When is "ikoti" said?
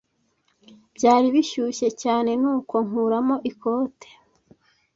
3.51-4.09